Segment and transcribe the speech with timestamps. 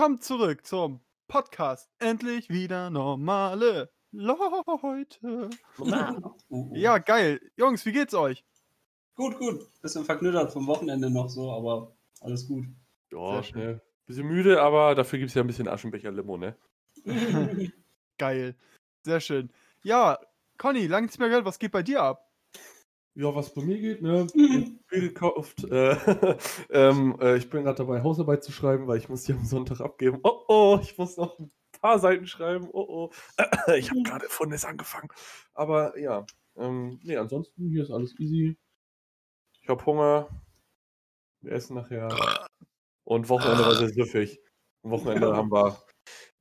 [0.00, 1.90] Willkommen zurück zum Podcast.
[1.98, 5.50] Endlich wieder normale Leute.
[6.72, 7.38] Ja, geil.
[7.56, 8.42] Jungs, wie geht's euch?
[9.14, 9.60] Gut, gut.
[9.82, 11.92] Bisschen verknüttert vom Wochenende noch so, aber
[12.22, 12.64] alles gut.
[13.12, 13.82] Ja, schnell.
[14.06, 16.56] Bisschen müde, aber dafür gibt es ja ein bisschen Aschenbecher-Limo, ne?
[18.16, 18.54] Geil.
[19.02, 19.50] Sehr schön.
[19.82, 20.18] Ja,
[20.56, 21.44] Conny, lange nichts mehr gehört.
[21.44, 22.29] Was geht bei dir ab?
[23.20, 24.26] Ja, was bei mir geht, ne?
[24.86, 25.64] Viel gekauft.
[25.70, 25.96] Äh,
[26.70, 29.80] ähm, äh, ich bin gerade dabei, Hausarbeit zu schreiben, weil ich muss die am Sonntag
[29.80, 30.20] abgeben.
[30.22, 31.50] Oh oh, ich muss noch ein
[31.82, 32.70] paar Seiten schreiben.
[32.72, 33.10] Oh oh.
[33.76, 35.08] ich habe gerade Fundes angefangen.
[35.52, 36.24] Aber ja,
[36.56, 38.56] ähm, nee, ansonsten hier ist alles easy.
[39.60, 40.28] Ich habe Hunger.
[41.42, 42.08] Wir essen nachher.
[43.04, 44.40] Und Wochenende war sehr süffig.
[44.82, 45.76] Am Wochenende haben wir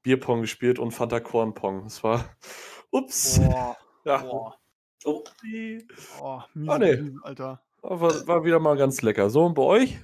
[0.02, 1.88] Bierpong gespielt und Fanta Kornpong.
[1.88, 2.24] Es war.
[2.92, 3.38] Ups.
[3.42, 3.78] Boah.
[4.06, 4.22] Ja.
[4.22, 4.60] Boah.
[5.06, 5.24] Oh,
[6.22, 6.98] Oh, Ah, nee.
[6.98, 7.62] miese Alter.
[7.82, 9.30] War, war wieder mal ganz lecker.
[9.30, 10.00] So, und bei euch?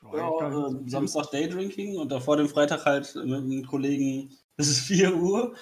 [0.00, 5.14] Boah, ja, äh, Samstag Daydrinking und davor den Freitag halt mit einem Kollegen bis 4
[5.16, 5.54] Uhr.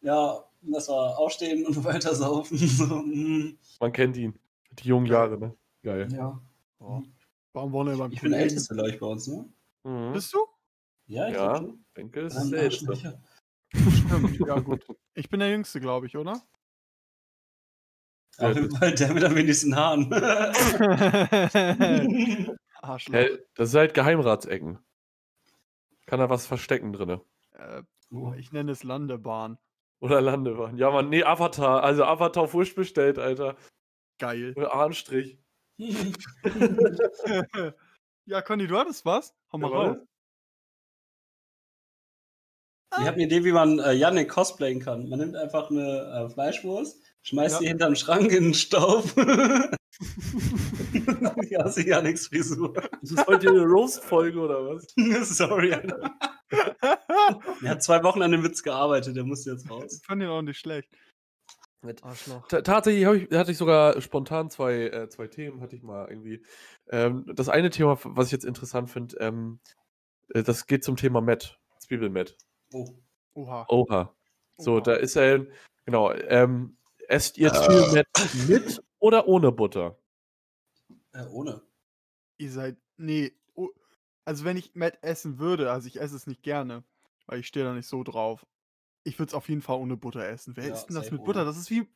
[0.00, 2.58] Ja, das war aufstehen und weiter saufen.
[3.06, 4.38] Mm, Man kennt ihn.
[4.78, 5.56] Die jungen Jahre, ne?
[5.82, 6.08] Geil.
[6.12, 6.40] ja.
[6.78, 7.02] Boah.
[7.52, 8.40] War am Wochenende beim Ich bin der.
[8.42, 9.48] Älteste, glaube ich, bei uns, ne?
[9.84, 10.12] Mhm.
[10.12, 10.38] Bist du?
[11.06, 11.64] Ja, ich Ja,
[11.96, 13.20] denke, es ist der Älteste.
[13.74, 14.38] Stimmt.
[14.46, 14.86] Ja, gut.
[15.14, 16.40] Ich bin der Jüngste, glaube ich, oder?
[18.38, 20.12] Auf jeden Fall der mit am wenigsten Haaren.
[22.80, 23.18] Arschloch.
[23.54, 24.78] Das ist halt Geheimratsecken.
[26.06, 27.20] Kann da was verstecken drinne?
[27.52, 27.82] Äh,
[28.38, 29.58] ich nenne es Landebahn.
[30.00, 30.76] Oder Landebahn.
[30.78, 31.82] Ja, Mann, nee, Avatar.
[31.82, 33.56] Also Avatar auf bestellt, Alter.
[34.18, 34.54] Geil.
[34.56, 35.38] Oder Anstrich.
[38.26, 39.34] ja, Conny, du hattest was?
[39.52, 39.96] Hau mal Ja, raus.
[42.92, 45.08] Ich habe eine Idee, wie man äh, Yannick cosplayen kann.
[45.08, 47.60] Man nimmt einfach eine äh, Fleischwurst, schmeißt Ja.
[47.60, 49.04] sie hinterm Schrank in den Staub.
[51.50, 52.72] ja, ist Yannicks Frisur.
[53.02, 54.86] Ist das heute eine Roast-Folge oder was?
[55.36, 56.10] Sorry, Alter.
[57.62, 59.98] Er hat zwei Wochen an dem Witz gearbeitet, der musste jetzt raus.
[60.00, 60.88] Ich fand den auch nicht schlecht.
[61.82, 62.48] Mit- Arschloch.
[62.48, 66.42] Ta- Tatsächlich ich, hatte ich sogar spontan zwei, äh, zwei Themen, hatte ich mal irgendwie.
[66.88, 69.60] Ähm, das eine Thema, was ich jetzt interessant finde, ähm,
[70.32, 72.34] äh, das geht zum Thema Matt, Zwiebelmatt.
[72.72, 72.88] Oh.
[73.34, 73.66] Oha.
[73.68, 74.14] Oha.
[74.56, 74.80] So, Oha.
[74.80, 75.46] da ist er,
[75.84, 76.77] genau, ähm,
[77.08, 78.06] esst ihr Zwiebelmatt
[78.48, 79.98] mit oder ohne Butter?
[81.12, 81.62] Äh, ohne.
[82.38, 82.76] Ihr seid.
[82.96, 83.32] Nee.
[83.54, 83.68] oh,
[84.24, 86.84] Also, wenn ich Matt essen würde, also ich esse es nicht gerne,
[87.26, 88.46] weil ich stehe da nicht so drauf.
[89.04, 90.56] Ich würde es auf jeden Fall ohne Butter essen.
[90.56, 91.40] Wer Ja, isst denn das mit Butter?
[91.40, 91.46] ohne.
[91.48, 91.88] Das ist wie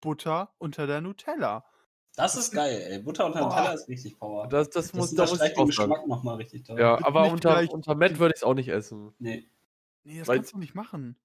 [0.00, 1.64] Butter unter der Nutella.
[2.16, 2.98] Das ist geil, ey.
[2.98, 3.54] Butter unter Boah.
[3.54, 4.48] Teller ist richtig Power.
[4.48, 5.66] Das, das, das muss, da muss ich den.
[5.66, 6.78] Geschmack nochmal richtig toll.
[6.78, 9.14] Ja, aber nicht unter, unter Matt würde ich es auch nicht essen.
[9.18, 9.48] Nee.
[10.04, 11.16] Nee, das Weil- kannst du nicht machen.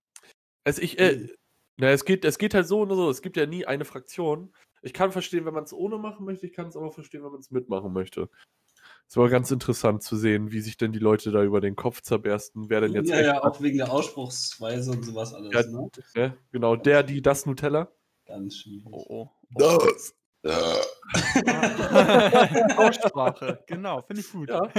[0.65, 1.29] Also ich, äh,
[1.77, 3.09] na, es geht, es geht halt so und so.
[3.09, 4.53] Es gibt ja nie eine Fraktion.
[4.81, 6.45] Ich kann verstehen, wenn man es ohne machen möchte.
[6.45, 8.29] Ich kann es aber verstehen, wenn man es mitmachen möchte.
[9.07, 12.01] Es war ganz interessant zu sehen, wie sich denn die Leute da über den Kopf
[12.01, 15.89] zerbersten, wer denn jetzt ja, ja, auch wegen der Aussprungsweise und sowas alles, Ja, ne?
[16.15, 16.37] ne?
[16.51, 17.91] genau der, die, das Nutella.
[18.25, 18.85] Ganz schwierig.
[18.91, 19.29] Oh, oh.
[19.51, 20.15] Das.
[22.77, 24.49] Aussprache, genau, finde ich gut.
[24.49, 24.69] Ja.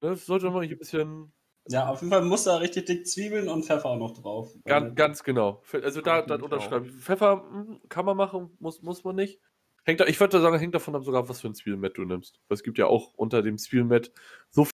[0.00, 1.32] Das sollte man hier ein bisschen
[1.68, 4.52] Ja, auf jeden Fall muss da richtig dick Zwiebeln und Pfeffer auch noch drauf.
[4.64, 5.62] ganz, ganz genau.
[5.72, 6.92] Also da, da unterschreibe ich.
[6.92, 9.40] Pfeffer hm, kann man machen, muss, muss man nicht.
[9.84, 12.40] Hängt da, ich würde sagen, hängt davon ab, sogar was für ein Zwiebelmett du nimmst.
[12.48, 14.12] Weil es gibt ja auch unter dem Zwiebelmett
[14.50, 14.66] so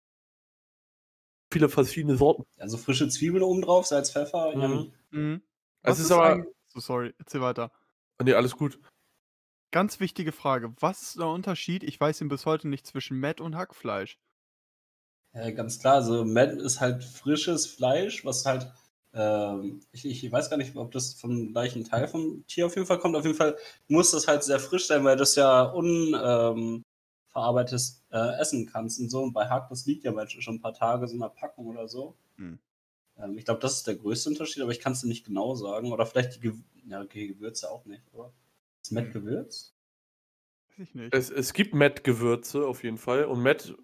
[1.52, 2.44] viele verschiedene Sorten.
[2.58, 4.56] Also frische Zwiebeln oben drauf, Salz, Pfeffer.
[4.56, 4.94] Mhm.
[5.12, 5.42] Mhm.
[5.82, 6.44] Es Was ist aber.
[6.68, 7.72] So, sorry, erzähl weiter.
[8.24, 8.80] Nee, alles gut.
[9.72, 10.74] Ganz wichtige Frage.
[10.80, 11.84] Was ist der Unterschied?
[11.84, 14.18] Ich weiß ihn bis heute nicht zwischen Matt und Hackfleisch.
[15.34, 15.96] Ja, ganz klar.
[15.96, 18.72] Also Matt ist halt frisches Fleisch, was halt,
[19.14, 22.88] ähm, ich, ich weiß gar nicht, ob das vom gleichen Teil vom Tier auf jeden
[22.88, 23.16] Fall kommt.
[23.16, 23.56] Auf jeden Fall
[23.88, 29.10] muss das halt sehr frisch sein, weil das ja unverarbeitetes ähm, äh, essen kannst und
[29.10, 29.22] so.
[29.22, 31.68] Und bei Hack, das liegt ja manchmal schon ein paar Tage so in der Packung
[31.68, 32.16] oder so.
[32.38, 32.58] Hm.
[33.18, 35.56] Ähm, ich glaube, das ist der größte Unterschied, aber ich kann es dir nicht genau
[35.56, 35.92] sagen.
[35.92, 36.54] Oder vielleicht die, Gew
[36.88, 38.32] ja, okay, Gewürze auch nicht, oder?
[38.82, 39.74] Ist Matt Gewürz?
[40.70, 41.14] Weiß ich nicht.
[41.14, 43.26] Es, es gibt Matt-Gewürze auf jeden Fall.
[43.26, 43.76] Und Matt.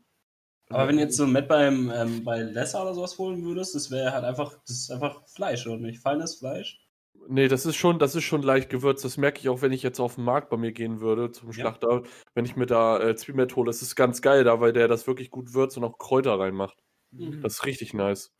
[0.70, 3.92] Aber wenn du jetzt so Matt beim, ähm, bei Lesser oder sowas holen würdest, das
[3.92, 6.00] wäre halt einfach, das ist einfach Fleisch, oder nicht?
[6.02, 6.80] Feines Fleisch?
[7.28, 9.04] Nee, das ist schon, das ist schon leicht gewürzt.
[9.06, 11.50] Das merke ich auch, wenn ich jetzt auf den Markt bei mir gehen würde, zum
[11.50, 11.54] Ja.
[11.54, 12.04] Schlachter,
[12.34, 13.68] wenn ich mir da äh, Zwiebelmett hole.
[13.68, 16.78] Das ist ganz geil da, weil der das wirklich gut würzt und auch Kräuter reinmacht.
[17.12, 17.42] Mhm.
[17.42, 18.32] Das ist richtig nice.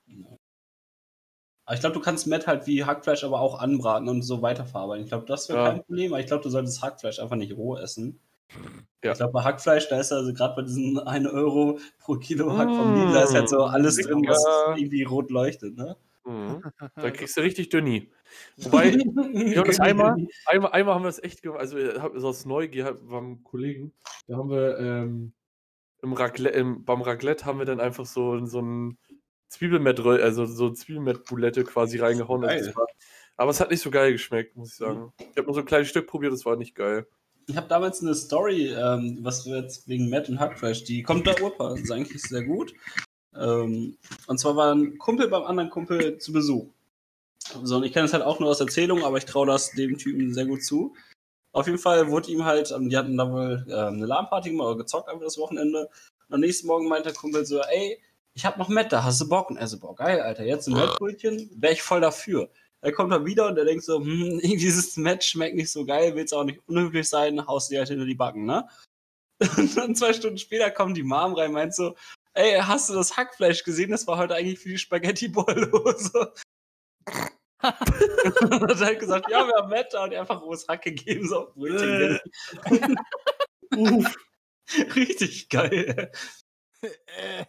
[1.66, 5.04] Aber ich glaube, du kannst Matt halt wie Hackfleisch aber auch anbraten und so weiterverarbeiten.
[5.04, 5.70] Ich glaube, das wäre Ja.
[5.72, 8.20] kein Problem, aber ich glaube, du solltest Hackfleisch einfach nicht roh essen.
[9.04, 9.12] Ja.
[9.12, 12.70] Ich glaube, bei Hackfleisch, da ist also gerade bei diesen 1 Euro pro Kilo Hack
[12.76, 14.44] vom Mm, Lidl, da ist halt so alles drin, was
[14.78, 15.96] irgendwie rot leuchtet, ne?
[16.24, 16.64] Mhm.
[16.96, 18.10] Da kriegst du richtig Dünni.
[18.58, 20.16] Wobei, wir haben das einmal,
[20.48, 23.94] einmal, einmal haben wir das echt gemacht, also äh, hab- so aus Neugier beim Kollegen,
[24.28, 25.34] da haben wir ähm,
[26.02, 28.98] im Raclette, im, beim Raclette haben wir dann einfach so, so ein
[29.50, 32.42] Zwiebelmett, also so Zwiebelmett-Boulette quasi reingehauen.
[32.42, 32.88] War,
[33.38, 35.14] aber es hat nicht so geil geschmeckt, muss ich sagen.
[35.20, 37.06] Ich habe nur so ein kleines Stück probiert, das war nicht geil.
[37.48, 41.28] Ich habe damals eine Story, ähm, was du jetzt wegen Matt und Hackfleisch, die kommt
[41.28, 42.74] da Opa, das ist eigentlich sehr gut.
[43.36, 43.98] Ähm,
[44.28, 46.68] und zwar war ein Kumpel beim anderen Kumpel zu Besuch.
[47.64, 49.98] So, und ich kenne es halt auch nur aus Erzählungen, aber ich traue das dem
[49.98, 50.96] Typen sehr gut zu.
[51.52, 54.68] Auf jeden Fall wurde ihm halt, ähm, die hatten da wohl äh, eine LAN-Party gemacht
[54.68, 55.90] oder gezockt einfach das Wochenende.
[56.28, 58.00] Und am nächsten Morgen meinte der Kumpel so, ey,
[58.34, 59.50] ich hab noch Matt, da hast du Bock?
[59.50, 62.50] Und er so, boah, geil, Alter, jetzt ein Mettbrötchen, wäre ich voll dafür.
[62.86, 66.16] Er kommt dann wieder und er denkt so, hm, dieses Match schmeckt nicht so geil,
[66.16, 68.70] will's auch nicht unhöflich sein, haust dir halt hinter die Backen, ne?
[69.58, 71.96] Und dann zwei Stunden später kommt die Mom rein, meint so,
[72.36, 73.92] ey, hast du das Hackfleisch gesehen?
[73.92, 75.84] Das war heute eigentlich für die Spaghetti Bollo.
[77.60, 82.20] und hat halt gesagt, ja, wir haben Meta und einfach rohes Hack gegeben, so Brötchen.
[84.96, 86.12] Richtig geil.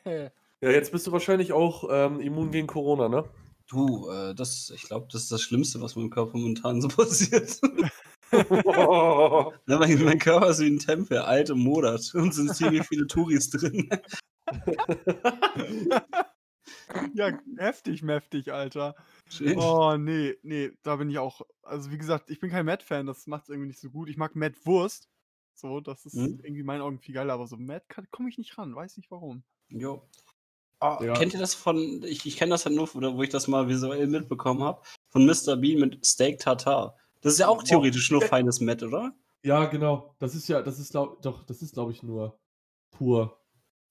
[0.02, 3.28] Ja, jetzt bist du wahrscheinlich auch ähm, immun gegen Corona, ne?
[3.68, 7.60] Du, äh, das, ich glaube, das ist das Schlimmste, was meinem Körper momentan so passiert.
[8.32, 9.52] oh.
[9.66, 12.10] Na, mein, mein, Körper ist wie ein Tempel, alt und modert.
[12.14, 13.88] Und sind ziemlich viele Touris drin.
[17.14, 18.94] ja, heftig, mäftig, Alter.
[19.28, 19.58] Schön.
[19.58, 21.40] Oh, nee, nee, da bin ich auch.
[21.62, 24.08] Also, wie gesagt, ich bin kein Matt-Fan, das macht es irgendwie nicht so gut.
[24.08, 25.08] Ich mag Matt-Wurst.
[25.54, 26.38] So, das ist hm?
[26.42, 29.10] irgendwie in meinen Augen viel geiler, aber so Matt komme ich nicht ran, weiß nicht
[29.10, 29.42] warum.
[29.68, 30.06] Jo.
[30.80, 31.14] Oh, ja.
[31.14, 34.06] Kennt ihr das von, ich, ich kenne das halt nur, wo ich das mal visuell
[34.06, 35.56] mitbekommen habe, von Mr.
[35.56, 36.96] Bean mit Steak Tartar.
[37.22, 38.14] Das ist ja auch theoretisch oh.
[38.14, 39.12] nur feines Matt, oder?
[39.42, 40.14] Ja, genau.
[40.18, 42.38] Das ist ja, das ist glaub, doch, das ist glaube ich nur
[42.90, 43.38] pur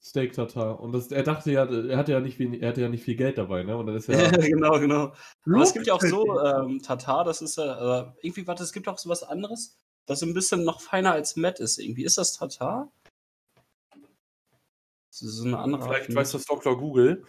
[0.05, 0.79] Steak Tartar.
[0.79, 3.15] Und das, er dachte ja, er hatte ja nicht viel, er hatte ja nicht viel
[3.15, 3.75] Geld dabei, ne?
[3.75, 4.29] Und dann ist ja.
[4.37, 5.13] genau, genau.
[5.45, 8.71] Aber es gibt ja auch so ähm, Tartar, das ist ja, äh, irgendwie, warte, es
[8.71, 11.79] gibt auch so was anderes, das ein bisschen noch feiner als Matt ist.
[11.79, 12.91] Irgendwie ist das Tartar?
[15.21, 16.77] Das ist eine andere Vielleicht Art weiß das Dr.
[16.77, 17.25] Google.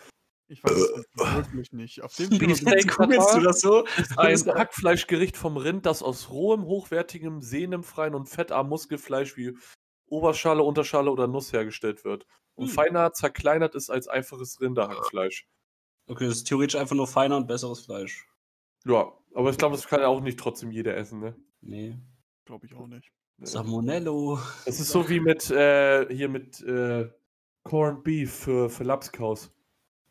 [0.49, 2.03] Ich weiß es wirklich nicht.
[2.03, 3.85] Auf dem googelst du das so?
[4.17, 9.57] Ein Hackfleischgericht vom Rind, das aus rohem, hochwertigem, sehnenfreien und fettarmem Muskelfleisch wie
[10.09, 12.27] Oberschale, Unterschale oder Nuss hergestellt wird.
[12.55, 12.75] Und hm.
[12.75, 15.49] feiner zerkleinert ist als einfaches Rinderhackfleisch.
[16.07, 18.29] Okay, das ist theoretisch einfach nur feiner und besseres Fleisch.
[18.85, 21.37] Ja, aber ich glaube, das kann ja auch nicht trotzdem jeder essen, ne?
[21.61, 21.99] Nee.
[22.45, 23.11] Glaube ich auch nicht.
[23.39, 24.39] Salmonello.
[24.65, 27.11] Es ist so wie mit, äh, hier mit, äh,
[27.67, 29.51] Corned Beef für, für Lapskaus.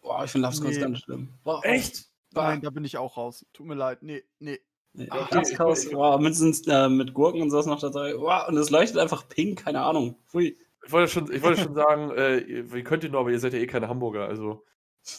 [0.01, 0.81] Boah, ich finde Lapskaus nee.
[0.81, 1.29] ganz schlimm.
[1.43, 2.09] Boah, Echt?
[2.33, 3.45] Nein, da bin ich auch raus.
[3.53, 4.03] Tut mir leid.
[4.03, 4.59] Nee, nee.
[4.91, 5.07] nee.
[5.09, 6.35] Ach, Lapskaus, boah, mit,
[6.67, 8.13] äh, mit Gurken und sowas noch dabei.
[8.13, 10.17] Boah, und es leuchtet einfach pink, keine Ahnung.
[10.27, 10.57] Pfui.
[10.85, 13.53] Ich wollte schon, ich wollte schon sagen, äh, wie könnt ihr nur, aber ihr seid
[13.53, 14.63] ja eh keine Hamburger, also.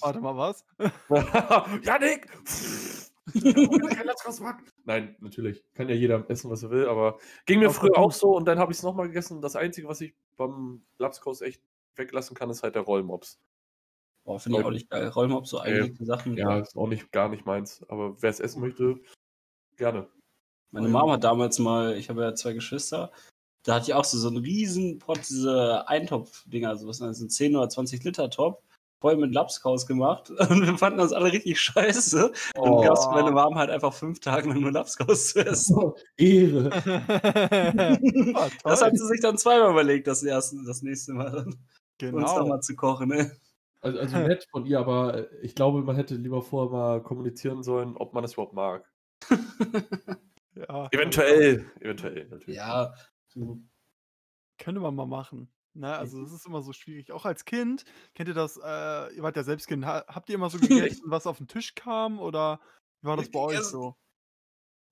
[0.00, 0.64] Warte mal, was?
[1.82, 2.28] Janik!
[4.84, 5.64] Nein, natürlich.
[5.74, 8.58] Kann ja jeder essen, was er will, aber ging mir früher auch so und dann
[8.58, 9.40] habe ich es nochmal gegessen.
[9.40, 11.62] Das Einzige, was ich beim Lapskaus echt
[11.98, 13.38] weglassen kann, ist halt der Rollmops.
[14.24, 15.08] Boah, finde ich auch nicht geil.
[15.08, 16.36] Rollmops, so eingelegte Sachen.
[16.36, 17.82] Ja, ist auch nicht, gar nicht meins.
[17.88, 19.00] Aber wer es essen möchte,
[19.76, 20.08] gerne.
[20.70, 23.10] Meine Mama hat damals mal, ich habe ja zwei Geschwister,
[23.62, 27.56] da hatte ich auch so, so einen riesen Pot, diese Eintopf-Dinger, also was sind 10
[27.56, 28.62] oder 20 Liter Top,
[29.00, 30.30] voll mit Lapskaus gemacht.
[30.50, 32.32] Und wir fanden das alle richtig scheiße.
[32.56, 32.60] Oh.
[32.60, 35.76] Und gab es meine Mom halt einfach fünf Tage lang nur Lapskaus zu essen.
[35.78, 36.70] Oh, Ehre.
[38.34, 41.56] ah, das hat sie sich dann zweimal überlegt, das, erste, das nächste Mal dann
[41.98, 42.18] genau.
[42.18, 43.08] uns nochmal zu kochen.
[43.08, 43.36] Ne?
[43.80, 47.96] Also, also nett von ihr, aber ich glaube, man hätte lieber vorher mal kommunizieren sollen,
[47.96, 48.90] ob man es überhaupt mag.
[50.54, 50.88] ja.
[50.92, 52.56] Eventuell, eventuell natürlich.
[52.56, 52.94] Ja,
[54.58, 55.52] könnte man mal machen.
[55.74, 57.12] Ne, also das ist immer so schwierig.
[57.12, 60.50] Auch als Kind, kennt ihr das, äh, ihr wart ja selbst Kind, habt ihr immer
[60.50, 62.60] so gegessen, was auf den Tisch kam oder
[63.00, 63.94] wie war das bei euch so?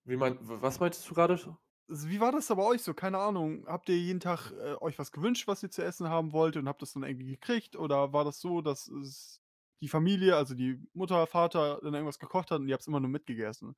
[0.04, 1.56] Wie mein, was meintest du gerade?
[1.88, 2.95] Wie war das da bei euch so?
[2.95, 3.64] Keine Ahnung.
[3.66, 6.69] Habt ihr jeden Tag äh, euch was gewünscht, was ihr zu essen haben wollt und
[6.69, 7.76] habt das dann irgendwie gekriegt?
[7.76, 9.40] Oder war das so, dass es
[9.81, 13.00] die Familie, also die Mutter, Vater, dann irgendwas gekocht hat und ihr habt es immer
[13.00, 13.76] nur mitgegessen?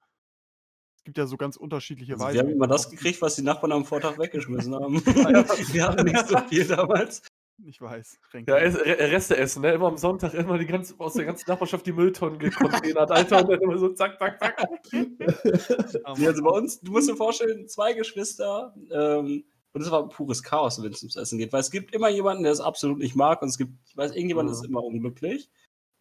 [1.09, 2.35] gibt ja so ganz unterschiedliche also Weisen.
[2.35, 4.95] Wir haben immer das gekriegt, was die Nachbarn am Vortag weggeschmissen haben.
[5.07, 7.23] wir hatten nicht so viel damals.
[7.67, 8.21] Ich weiß.
[8.47, 9.73] Ja, Reste essen, ne?
[9.73, 13.51] Immer am Sonntag immer die ganze, aus der ganzen Nachbarschaft die Mülltonnen gecontainert, Alter, und
[13.51, 14.69] dann immer so zack, zack, zack.
[14.93, 20.43] ja, also bei uns, du musst dir vorstellen, zwei Geschwister, ähm, und es war pures
[20.43, 23.17] Chaos, wenn es ums Essen geht, weil es gibt immer jemanden, der es absolut nicht
[23.17, 24.55] mag, und es gibt, ich weiß, irgendjemand mhm.
[24.55, 25.51] ist immer unglücklich.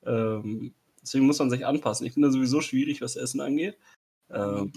[0.05, 2.05] Ähm, deswegen muss man sich anpassen.
[2.05, 3.77] Ich finde das sowieso schwierig, was Essen angeht.
[4.29, 4.71] Ähm,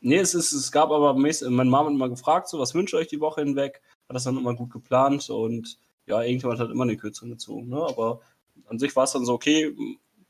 [0.00, 2.98] Nee, es, ist, es gab aber, meine Mama hat immer gefragt, so, was wünscht ihr
[2.98, 3.80] euch die Woche hinweg?
[4.08, 7.76] Hat das dann immer gut geplant und ja, irgendjemand hat immer eine Kürzung gezogen, ne?
[7.76, 8.20] Aber
[8.66, 9.74] an sich war es dann so, okay,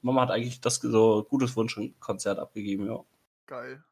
[0.03, 3.05] Mama hat eigentlich das so gutes Wunschkonzert abgegeben, ja.
[3.47, 3.83] Geil.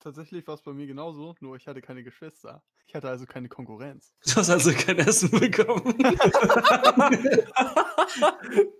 [0.00, 2.62] Tatsächlich war es bei mir genauso, nur ich hatte keine Geschwister.
[2.86, 4.14] Ich hatte also keine Konkurrenz.
[4.24, 5.94] Du hast also kein Essen bekommen.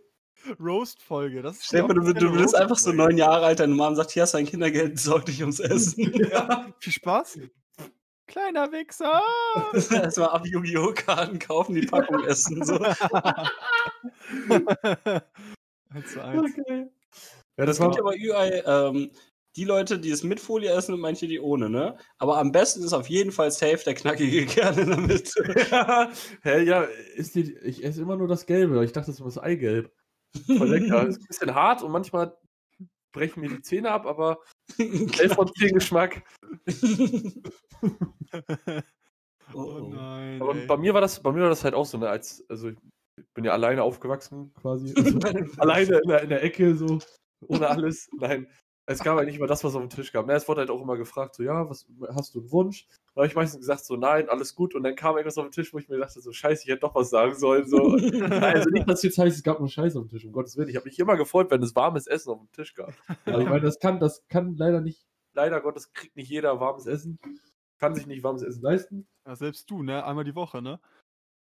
[0.58, 1.42] Roast-Folge.
[1.42, 3.94] Das ist Stell dir vor, du, du bist einfach so neun Jahre alt, deine Mom
[3.94, 6.12] sagt, hier hast du dein Kindergeld, sorg dich ums Essen.
[6.30, 6.66] Ja.
[6.78, 7.38] Viel Spaß.
[8.30, 9.20] Kleiner Wichser.
[10.04, 10.92] Erstmal ab Yu-Gi-Oh!
[10.94, 12.64] Karten kaufen, die Packung essen.
[12.64, 12.78] So.
[15.90, 16.52] eins zu eins.
[16.56, 16.86] Okay.
[17.58, 18.12] Ja, Das das gibt ja war.
[18.12, 19.10] aber überall ähm,
[19.56, 21.96] die Leute, die es mit Folie essen und manche, die ohne, ne?
[22.18, 26.04] Aber am besten ist auf jeden Fall safe der knackige Kern in der Mitte.
[26.42, 26.82] Hä, ja,
[27.16, 28.84] ist die, ich esse immer nur das Gelbe.
[28.84, 29.92] Ich dachte, das ist das Eigelb.
[30.46, 31.04] Voll lecker.
[31.08, 32.36] ist ein bisschen hart und manchmal
[33.12, 34.38] brechen mir die Zähne ab, aber
[34.78, 36.22] 11 von 10 Geschmack.
[38.66, 38.80] oh,
[39.54, 39.88] Oh oh.
[39.92, 40.40] nein.
[40.40, 40.66] Aber ey.
[40.66, 42.76] bei mir war das, bei mir war das halt auch so, ne, als, also ich
[43.34, 44.94] bin ja alleine aufgewachsen quasi.
[44.96, 45.18] Also,
[45.58, 46.98] alleine in der, in der Ecke, so,
[47.46, 48.08] ohne alles.
[48.18, 48.48] Nein.
[48.86, 50.26] Es gab eigentlich immer das, was auf dem Tisch gab.
[50.26, 52.88] Ne, es wurde halt auch immer gefragt, so, ja, was hast du einen Wunsch?
[53.14, 54.74] Da habe ich meistens gesagt, so, nein, alles gut.
[54.74, 56.80] Und dann kam irgendwas auf den Tisch, wo ich mir dachte, so, scheiße, ich hätte
[56.80, 57.68] doch was sagen sollen.
[57.68, 57.78] So.
[57.96, 60.56] Nein, also nicht, dass jetzt heißt, es gab nur Scheiße auf dem Tisch, um Gottes
[60.56, 60.68] Willen.
[60.68, 62.92] Ich habe mich immer gefreut, wenn es warmes Essen auf dem Tisch gab.
[63.26, 66.86] Aber ich meine, das kann, das kann leider nicht, leider Gottes kriegt nicht jeder warmes
[66.86, 67.20] Essen.
[67.80, 69.08] Kann sich nicht warmes Essen leisten.
[69.26, 70.04] Ja, selbst du, ne?
[70.04, 70.78] Einmal die Woche, ne?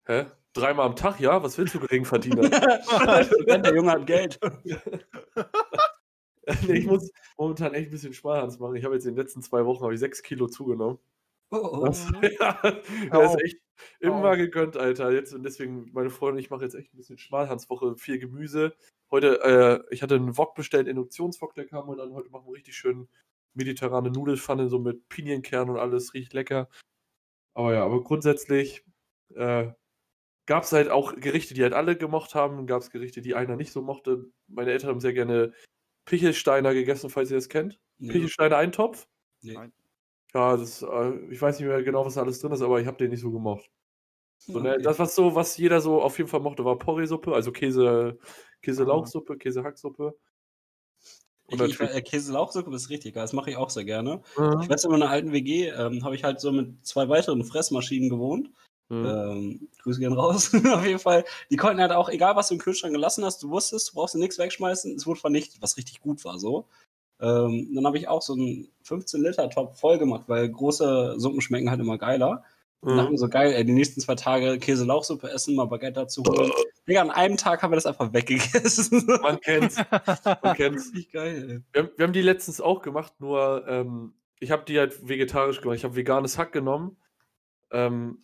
[0.05, 0.25] Hä?
[0.53, 1.41] Dreimal am Tag, ja?
[1.41, 2.50] Was willst du, Geringverdiener?
[2.50, 4.38] der Junge hat Geld.
[6.67, 8.75] nee, ich muss momentan echt ein bisschen Sparhans machen.
[8.75, 11.00] Ich habe jetzt in den letzten zwei Wochen habe ich sechs Kilo zugenommen.
[11.50, 11.86] Oh, oh.
[11.86, 12.60] Das, ja,
[13.12, 13.57] das ist echt
[14.01, 14.38] immer auf.
[14.38, 15.12] gegönnt, Alter.
[15.12, 18.75] Jetzt, und deswegen, meine Freundin und ich mache jetzt echt ein bisschen Schmalhanswoche, viel Gemüse.
[19.12, 22.53] Heute, äh, ich hatte einen Wok bestellt, Induktionswok, der kam und dann heute machen wir
[22.53, 23.07] richtig schön
[23.57, 26.69] mediterrane Nudelfanne, so mit Pinienkern und alles, riecht lecker.
[27.53, 28.85] Aber ja, aber grundsätzlich
[29.35, 29.71] äh,
[30.45, 33.55] gab es halt auch Gerichte, die halt alle gemocht haben, gab es Gerichte, die einer
[33.55, 34.25] nicht so mochte.
[34.47, 35.53] Meine Eltern haben sehr gerne
[36.05, 37.79] Pichelsteiner gegessen, falls ihr das kennt.
[37.97, 38.13] Nee.
[38.13, 39.07] Pichelsteiner Eintopf.
[39.41, 39.53] Nee.
[39.53, 39.73] Nein.
[40.33, 42.87] Ja, das, äh, ich weiß nicht mehr genau, was da alles drin ist, aber ich
[42.87, 43.69] habe den nicht so gemocht.
[44.37, 44.83] So, ne, Okay.
[44.83, 48.19] Das, was so, was jeder so auf jeden Fall mochte, war Porree-Suppe, also Käse,
[48.61, 50.15] Käse-Lauchsuppe, Käse-Hacksuppe.
[51.49, 54.21] Ich, ich, äh, Käse-Lauchsuppe ist richtig geil, das mache ich auch sehr gerne.
[54.37, 54.61] Mhm.
[54.61, 58.09] Ich weiß, in meiner alten WG ähm, habe ich halt so mit zwei weiteren Fressmaschinen
[58.09, 58.51] gewohnt.
[58.89, 59.05] Mhm.
[59.05, 60.53] Ähm, Grüße gehen raus.
[60.73, 61.25] Auf jeden Fall.
[61.49, 64.15] Die konnten halt auch, egal was du im Kühlschrank gelassen hast, du wusstest, du brauchst
[64.15, 66.65] nichts wegschmeißen, es wurde vernichtet, was richtig gut war so.
[67.19, 71.79] Ähm, dann habe ich auch so einen 15-Liter-Top voll gemacht, weil große Suppen schmecken halt
[71.79, 72.43] immer geiler.
[72.81, 73.10] Und Mhm.
[73.12, 76.51] mir so geil, ey, die nächsten zwei Tage Käse-Lauchsuppe essen, mal Baguette dazu holen.
[76.88, 79.03] Digga, an einem Tag haben wir das einfach weggegessen.
[79.22, 79.77] Man kennt's,
[80.41, 80.86] man kennt's.
[80.93, 81.63] Richtig geil.
[81.74, 85.60] Wir, haben- wir haben die letztens auch gemacht, nur ähm, ich habe die halt vegetarisch
[85.62, 85.77] gemacht.
[85.77, 86.98] Ich habe veganes Hack genommen.
[87.72, 88.24] Ähm,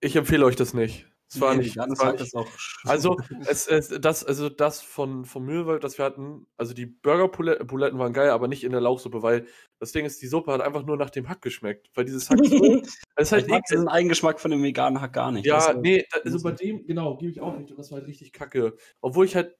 [0.00, 1.06] ich empfehle euch das nicht.
[1.30, 1.76] Es war Nee, nicht.
[1.76, 2.34] es war Hack nicht
[2.84, 3.16] Also,
[3.46, 8.12] es, es, das, also das von, vom Mühlwald, das wir hatten, also die Burger-Buletten waren
[8.12, 9.46] geil, aber nicht in der Lauchsuppe, weil
[9.78, 11.90] das Ding ist, die Suppe hat einfach nur nach dem Hack geschmeckt.
[11.94, 12.82] Weil dieses Hack so,
[13.16, 13.62] es ist halt eklig.
[13.70, 15.46] diesen Eigengeschmack von dem veganen Hack gar nicht.
[15.46, 17.70] Ja, Das, äh, nee, also bei dem, genau, gebe ich auch nicht.
[17.70, 18.74] Und das war halt richtig kacke.
[19.00, 19.54] Obwohl ich halt,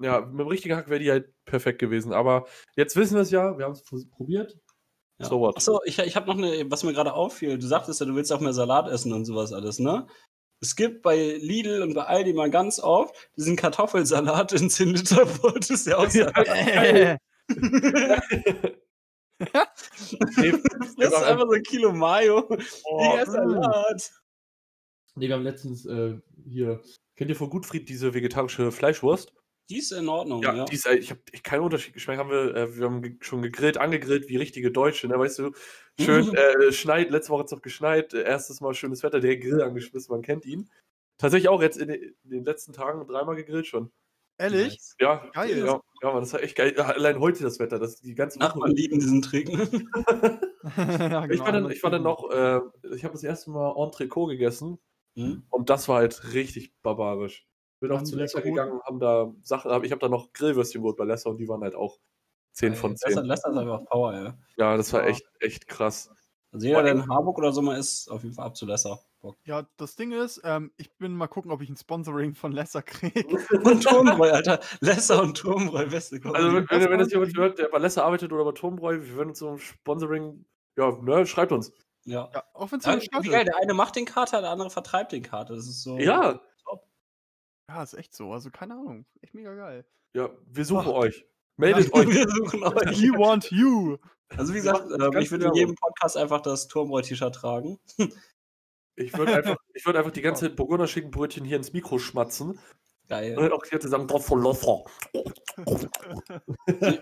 [0.00, 2.12] ja, mit dem richtigen Hack wäre die halt perfekt gewesen.
[2.12, 2.46] Aber
[2.76, 4.58] jetzt wissen wir es ja, wir haben es probiert.
[5.18, 5.26] Ja.
[5.26, 5.56] So what?
[5.56, 7.56] Achso, ich, ich habe noch eine, was mir gerade auffiel.
[7.58, 10.06] Du sagtest ja, du willst auch mehr Salat essen und sowas alles, ne?
[10.60, 15.26] Es gibt bei Lidl und bei Aldi mal ganz oft diesen Kartoffelsalat in 10 Liter
[15.26, 15.58] Pot.
[15.58, 16.30] Das ist ja auch Ja.
[16.30, 17.18] Äh,
[19.38, 20.52] Nee,
[20.98, 22.48] Das ist einfach so ein Kilo Mayo.
[22.84, 24.10] oh, Salat.
[25.14, 26.82] nee, wir haben letztens äh, hier,
[27.16, 29.34] kennt ihr von Gutfried diese vegetarische Fleischwurst?
[29.68, 30.64] Die ist in Ordnung, Ja, ja.
[30.64, 32.20] Die ist, äh, ich habe keinen Unterschied geschmeckt.
[32.20, 35.18] Haben wir, äh, wir haben schon gegrillt, angegrillt wie richtige Deutsche, ne?
[35.18, 35.52] Weißt du,
[36.00, 37.10] schön äh, schneit.
[37.10, 38.14] Letzte Woche hat es noch geschneit.
[38.14, 40.70] Äh, erstes Mal schönes Wetter, der Grill angeschmissen, man kennt ihn.
[41.18, 43.90] Tatsächlich auch jetzt in, den- in den letzten Tagen dreimal gegrillt schon.
[44.38, 44.74] Ehrlich?
[44.74, 44.96] Nice.
[45.00, 45.58] Ja, Geil.
[45.66, 46.74] Ja, ja Mann, das war echt geil.
[46.76, 49.48] Ja, Allein heute das Wetter, das die ganze Nachbarn lieben diesen Trick.
[49.48, 50.38] ja,
[50.76, 52.60] Ich war genau, dann, ich war dann noch, äh,
[52.94, 54.78] ich habe das erste Mal Entrecot gegessen
[55.16, 55.42] Hm?
[55.50, 57.46] und das war halt richtig barbarisch.
[57.80, 61.04] Bin auch zu Lesser gegangen, haben da Sachen, ich habe da noch Grillwürstchen geholt bei
[61.04, 61.98] Lesser und die waren halt auch
[62.52, 63.24] 10 von Das 10.
[63.24, 64.32] lässt das einfach Power, ey.
[64.56, 65.08] Ja, das war Ja.
[65.08, 66.10] echt, echt krass.
[66.52, 68.98] Also jeder, der in Harburg oder so mal ist, auf jeden Fall ab zu Lesser.
[69.20, 69.36] Bock.
[69.44, 72.80] Ja, das Ding ist, ähm, ich bin mal gucken, ob ich ein Sponsoring von Lesser
[72.82, 73.26] kriege.
[73.76, 74.60] Und Turmbräu, Alter.
[74.80, 76.36] Lesser und Turmbräu, beste Kombi.
[76.36, 78.52] Also, wenn, wenn, das wenn das war- jemand hört, der bei Lesser arbeitet oder bei
[78.52, 80.46] Turmbräu, wir würden uns so ein Sponsoring,
[80.78, 81.72] ja, ne, schreibt uns.
[82.04, 82.30] ja.
[82.32, 83.02] Ja, auch wenn es Ja, geil,
[83.42, 83.48] ist.
[83.48, 85.56] der eine macht den Kater, der andere vertreibt den Kater.
[85.56, 85.98] Das ist so.
[85.98, 86.40] Ja,
[87.68, 88.32] Ja, ist echt so.
[88.32, 89.06] Also keine Ahnung.
[89.22, 89.84] Echt mega geil.
[90.14, 90.94] ja, wir suchen Oh.
[90.96, 91.24] euch.
[91.58, 92.06] Meldet euch.
[92.08, 92.74] Wir suchen euch.
[93.02, 93.96] We want you.
[94.36, 97.78] Also wie gesagt, ganz ich würde in jedem Podcast einfach das Turmbräu-T-Shirt tragen.
[98.96, 102.50] Ich würde einfach, ich würd einfach die ganze Zeit Burgunder Schinkenbrötchen hier ins Mikro schmatzen
[102.50, 102.60] und
[103.08, 103.36] Geil.
[103.36, 104.84] dann auch die Zeit sagen, drauf von Lesser.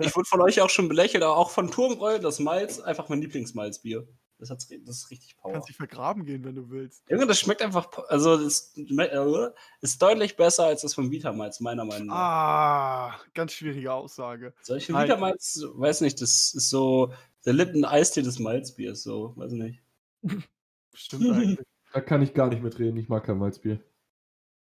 [0.01, 3.23] ich wurde von euch auch schon belächelt, aber auch von Turmbräu, das Malz, einfach mein
[3.23, 4.07] Lieblingsmalzbier.
[4.39, 5.53] Das, hat's, ri- das ist richtig Du Power.
[5.53, 7.03] kannst dich vergraben gehen, wenn du willst.
[7.09, 9.51] Junge, das schmeckt einfach, also das äh,
[9.81, 12.15] ist deutlich besser als das von Vitamalz, meiner Meinung nach.
[12.17, 14.53] Ah, ganz schwierige Aussage.
[14.61, 15.05] Solche Nein.
[15.09, 17.13] Vitamalz, weiß nicht, das ist so
[17.47, 19.83] der Lippen-Eistee des Malzbiers, so, weiß nicht.
[20.95, 21.67] Stimmt eigentlich.
[21.93, 22.97] Da kann ich gar nicht mitreden.
[22.97, 23.81] Ich mag kein Malzbier.
[23.81, 23.87] Oh,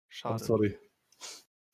[0.09, 0.45] Schade.
[0.45, 0.79] sorry.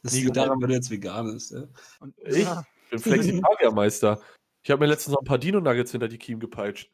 [0.03, 1.67] Das liegt daran, weil du jetzt vegan bist, ja.
[2.01, 2.45] Und, Ich?
[2.45, 4.21] Ja, Ich bin Flexitarier-Meister.
[4.63, 6.91] Ich habe mir letztens noch ein paar Dino-Nuggets hinter die Kiemen gepeitscht.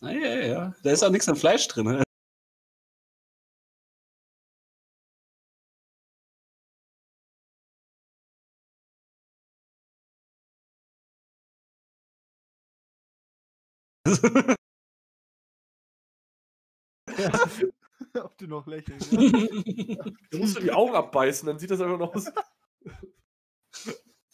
[0.00, 0.74] Ah, ja, ja, ja.
[0.82, 1.86] Da ist auch nichts an Fleisch drin.
[1.86, 2.02] ne?
[18.24, 19.12] ob du noch lächelst.
[19.88, 20.04] Ja.
[20.30, 22.30] Da musst du die Augen abbeißen, dann sieht das einfach noch aus.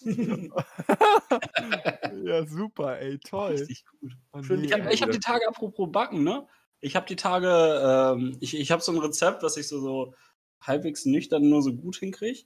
[2.25, 3.53] ja, super, ey, toll.
[3.53, 4.13] Richtig gut.
[4.33, 6.47] Oh, Schön, Ich habe hab die Tage, apropos Backen, ne?
[6.81, 10.15] Ich habe die Tage, ähm, ich, ich habe so ein Rezept, was ich so, so
[10.61, 12.41] halbwegs nüchtern nur so gut hinkriege.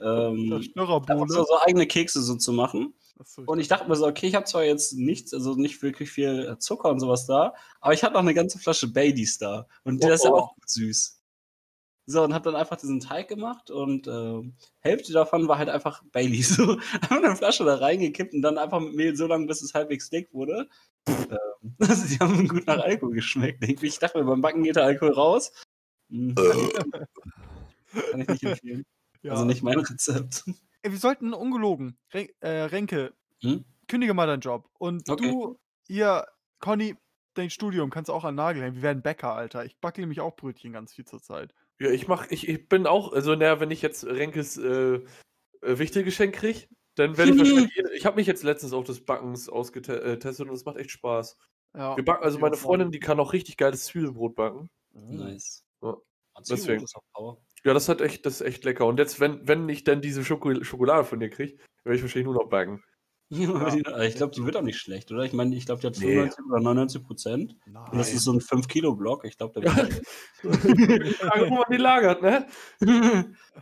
[0.00, 1.28] Ähm, einfach Schnurrerbowle.
[1.28, 2.94] so, so eigene Kekse so zu machen.
[3.18, 6.10] Achso, Und ich dachte mir so, okay, ich habe zwar jetzt nichts, also nicht wirklich
[6.10, 9.66] viel Zucker und sowas da, aber ich hatte noch eine ganze Flasche Baileys da.
[9.84, 10.36] Und Oh, der ist ja oh.
[10.36, 11.15] auch gut süß.
[12.08, 16.02] So, und habe dann einfach diesen Teig gemacht und ähm, Hälfte davon war halt einfach
[16.12, 16.50] Baileys.
[16.56, 19.74] So, einfach eine Flasche da reingekippt und dann einfach mit Mehl so lange, bis es
[19.74, 20.68] halbwegs dick wurde.
[21.08, 21.36] ähm,
[21.80, 23.62] also, die haben gut nach Alkohol geschmeckt.
[23.62, 23.86] irgendwie.
[23.86, 25.52] Ich dachte mir, beim Backen geht der Alkohol raus.
[26.10, 28.84] Hm, kann, ich, nicht empfehlen.
[29.22, 29.32] ja.
[29.32, 30.44] Also nicht mein Rezept.
[30.82, 31.98] Ey, wir sollten ungelogen.
[32.14, 33.64] Ren äh, Renke, Hm?
[33.88, 34.68] kündige mal deinen Job.
[34.78, 35.28] Und Okay.
[35.28, 35.58] du,
[35.88, 36.26] hier,
[36.60, 36.96] Conny,
[37.34, 38.76] dein Studium kannst du auch an Nagel hängen.
[38.76, 39.64] Wir werden Bäcker, Alter.
[39.64, 41.52] Ich backe nämlich auch Brötchen ganz viel zur Zeit.
[41.78, 45.00] Ja, ich mach, ich, ich bin auch, also naja, wenn ich jetzt Renkes äh,
[45.62, 47.72] äh, Wichtelgeschenk kriege, dann werde ich wahrscheinlich.
[47.94, 51.36] Ich habe mich jetzt letztens auf das Backens ausgetestet und es macht echt Spaß.
[51.74, 54.70] Ja, Wir backen, also meine auch Freundin, die kann auch richtig geiles Zwiebelbrot backen.
[54.92, 55.64] Nice.
[55.82, 55.96] Ja,
[56.48, 56.84] Deswegen.
[57.12, 57.38] auch.
[57.64, 58.86] Ja, das hat echt, das ist echt lecker.
[58.86, 62.26] Und jetzt, wenn, wenn ich dann diese Schoko Schokolade von dir kriege, werde ich wahrscheinlich
[62.26, 62.82] nur noch backen.
[63.28, 65.22] Ja, ich glaube, die wird auch nicht schlecht, oder?
[65.24, 66.06] Ich meine, ich glaube, die hat Nee.
[66.30, 67.56] 95 oder 99 Prozent.
[67.66, 69.24] Und das ist so ein 5-Kilo-Block.
[69.24, 69.74] Ich glaube, der
[70.42, 72.46] wird Frage, wo man die lagert, ne?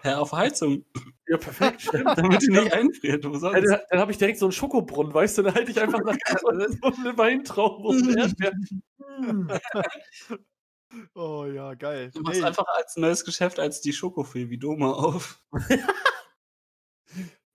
[0.02, 0.84] Hä, auf Heizung,
[1.26, 2.04] Ja, perfekt, stimmt.
[2.18, 3.24] damit die nicht einfriert.
[3.24, 3.54] Wo sonst?
[3.54, 5.42] dann dann habe ich direkt so einen Schokobrunnen, weißt du?
[5.42, 8.82] Dann halte ich einfach nach so eine Weintraube und Erdbeeren.
[11.14, 12.10] Oh ja, geil.
[12.14, 15.40] Du machst Ey, einfach als neues Geschäft als die Schokofee wie Doma auf.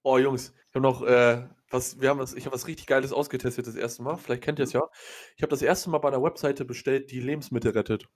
[0.03, 3.13] Oh, Jungs, ich habe noch äh, was, wir haben was, ich habe was richtig Geiles
[3.13, 4.17] ausgetestet das erste Mal.
[4.17, 4.81] Vielleicht kennt ihr es ja.
[5.35, 8.07] Ich habe das erste Mal bei einer Webseite bestellt, die Lebensmittel rettet.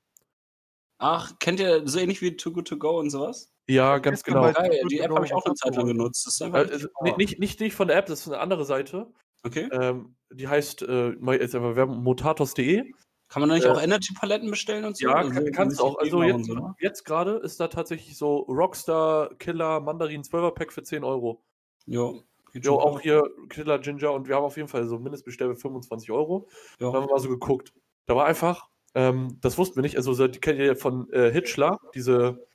[0.98, 3.52] Ach, kennt ihr so ähnlich wie Too Good To Go und sowas?
[3.68, 4.52] Ja, ganz genau.
[4.52, 6.26] Geil, die App habe ich auch eine Zeit lang genutzt.
[6.26, 7.18] Das ist Äh, einfach also, nee, Power.
[7.18, 9.12] nicht, nicht, nicht von der App, das ist eine andere Seite.
[9.44, 9.68] Okay.
[9.72, 12.84] Ähm, die heißt, äh, jetzt einfach Werbung, motatos.de.
[13.28, 15.08] Kann man da nicht äh, auch Energy-Paletten bestellen und so?
[15.08, 15.98] Ja, Also, kann, kannst du auch.
[15.98, 16.76] Also jetzt, so, ne?
[16.80, 21.44] jetzt gerade ist da tatsächlich so Rockstar Killer Mandarin 12er Pack für 10 Euro.
[21.86, 22.22] Jo,
[22.54, 26.12] geht Jo, auch hier Killer Ginger und wir haben auf jeden Fall so Mindestbestellwert 25
[26.12, 26.48] Euro.
[26.80, 26.88] Ja.
[26.88, 27.74] Dann haben wir mal so geguckt.
[28.06, 31.12] Da war einfach, ähm, das wussten wir nicht, also so, die kennt ihr ja von
[31.12, 32.46] äh, Hitchler, diese,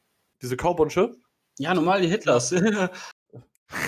[0.41, 1.13] diese Kaubonsche.
[1.59, 2.53] Ja, normal die Hitlers.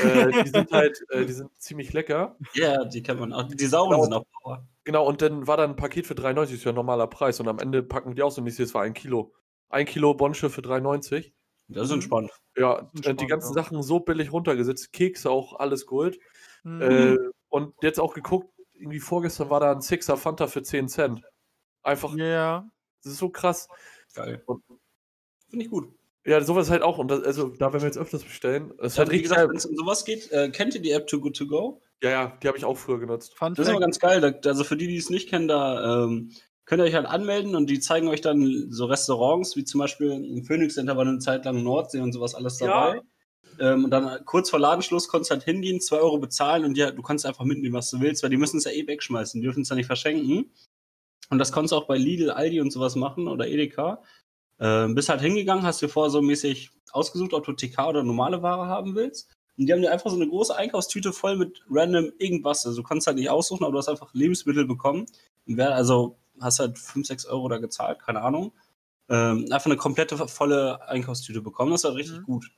[0.04, 2.36] Äh, die sind halt, äh, die sind ziemlich lecker.
[2.52, 3.44] ja, die kennt man auch.
[3.44, 4.02] Die sauren Genau.
[4.04, 4.68] sind auch Power.
[4.84, 7.40] Genau, und dann war da ein Paket für 3,90, ist ja ein normaler Preis.
[7.40, 9.32] Und am Ende packen die auch so nicht, es war ein Kilo.
[9.70, 11.32] Ein Kilo Bonsche für 3,90.
[11.72, 11.94] Das ist Mhm.
[11.94, 12.30] entspannt.
[12.56, 13.62] Ja, ist äh, die spannend, ganzen ja.
[13.62, 16.18] Sachen so billig runtergesetzt, Kekse auch, alles Gold.
[16.64, 16.82] Mhm.
[16.82, 17.16] Äh,
[17.48, 21.22] und jetzt auch geguckt, irgendwie vorgestern war da ein Sixer Fanta für 10 Cent.
[21.82, 22.68] Einfach, Ja.
[23.02, 23.68] das ist so krass.
[24.14, 24.44] Geil.
[25.48, 25.88] Finde ich gut.
[26.26, 26.98] Ja, sowas halt auch.
[26.98, 28.74] Und das, also da werden wir jetzt öfters bestellen.
[28.78, 30.90] Das ist Ja, wie richtig gesagt, wenn es um sowas geht, äh, kennt ihr die
[30.90, 31.82] App Too Good To Go?
[32.02, 33.36] Ja, ja, die habe ich auch früher genutzt.
[33.36, 34.20] Fun Das ist immer Fact, ganz geil.
[34.20, 36.30] Da, also für die, die es nicht kennen, da ähm,
[36.70, 40.12] könnt ihr euch halt anmelden und die zeigen euch dann so Restaurants, wie zum Beispiel
[40.12, 42.66] im Phoenix Center war eine Zeit lang Nordsee und sowas alles Ja.
[42.68, 43.02] dabei.
[43.58, 46.92] Ähm, und dann kurz vor Ladenschluss konntest du halt hingehen, 2 Euro bezahlen und ja,
[46.92, 49.44] du kannst einfach mitnehmen, was du willst, weil die müssen es ja eh wegschmeißen, die
[49.44, 50.52] dürfen es ja nicht verschenken.
[51.28, 54.00] Und das konntest du auch bei Lidl, Aldi und sowas machen oder Edeka.
[54.60, 58.42] Ähm, bist halt hingegangen, hast dir vorher so mäßig ausgesucht, ob du TK oder normale
[58.42, 59.28] Ware haben willst.
[59.58, 62.64] Und die haben dir einfach so eine große Einkaufstüte voll mit random irgendwas.
[62.64, 65.06] Also du kannst halt nicht aussuchen, aber du hast einfach Lebensmittel bekommen.
[65.48, 68.52] Und wer, also hast halt 5, 6 Euro da gezahlt, keine Ahnung.
[69.08, 71.72] Ähm, einfach eine komplette volle Einkaufstüte bekommen.
[71.72, 72.22] Das war richtig Mhm.
[72.22, 72.50] gut.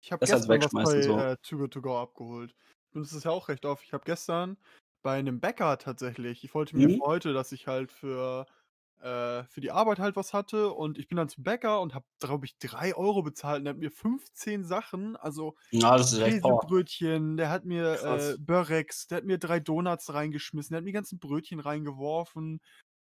[0.00, 1.28] ich habe das halt gestern was bei so.
[1.32, 2.54] äh, Too Good To Go abgeholt.
[2.94, 3.84] Und es ist ja auch recht oft.
[3.84, 4.58] Ich habe gestern
[5.02, 7.00] bei einem Bäcker tatsächlich, ich wollte mir Mhm.
[7.00, 8.46] für heute, dass ich halt für,
[9.00, 12.06] äh, für die Arbeit halt was hatte und ich bin dann zum Bäcker und habe,
[12.20, 16.18] glaube ich, 3 Euro bezahlt und der hat mir 15 Sachen, also Ja, das ist
[16.20, 16.38] echt.
[16.42, 18.38] Käsebrötchen, der hat mir äh.
[18.38, 22.60] Börrex, der hat mir drei Donuts reingeschmissen, der hat mir ganzen Brötchen reingeworfen.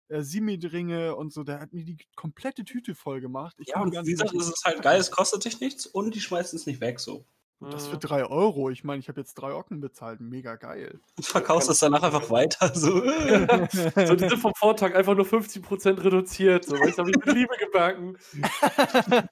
[0.10, 1.44] Äh, Simit-Ringe und so.
[1.44, 3.56] Der hat mir die komplette Tüte voll gemacht.
[3.60, 6.22] Ich Ja, und wie gesagt, das ist halt geil, es kostet dich nichts und die
[6.22, 7.26] schmeißen es nicht weg so.
[7.60, 8.70] Und das für 3 Euro.
[8.70, 10.20] Ich meine, ich habe jetzt 3 Ocken bezahlt.
[10.20, 11.00] Mega geil.
[11.16, 12.74] Du verkaufst es danach einfach weiter.
[12.76, 13.02] So.
[14.06, 16.66] So, die sind vom Vortag einfach nur 50% reduziert.
[16.66, 18.18] So, weißt du, hab ich mit Liebe gebacken.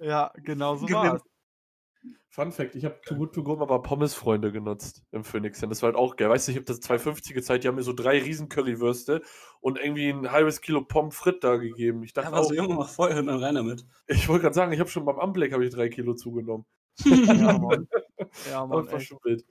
[0.00, 1.20] ja, genau so Gewinn.
[2.38, 5.60] Fun Fact: Ich habe Too Good To Go mal bei Pommes-Freunde genutzt im Phoenix.
[5.60, 6.30] Und das war halt auch geil.
[6.30, 7.64] Weißt du, ich habe das 2,50 gezeigt.
[7.64, 9.22] Die haben mir so drei riesen Currywürste
[9.60, 12.04] und irgendwie ein halbes Kilo Pommes frites da gegeben.
[12.04, 13.84] Ich dachte Ja, war auch, so Junge, mach voll und dann rein damit.
[14.06, 16.64] ich wollte gerade sagen, ich habe schon beim Anblick habe ich drei Kilo zugenommen.
[17.42, 17.88] Ja, Mann.
[18.46, 19.08] Ja, Mann, Das war echt.
[19.08, 19.44] schon wild.